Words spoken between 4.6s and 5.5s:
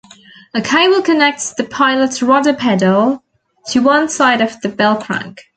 the bellcrank.